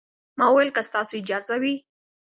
ما 0.37 0.45
وويل 0.51 0.69
که 0.75 0.81
ستاسو 0.89 1.13
اجازه 1.21 1.55
وي. 1.61 1.75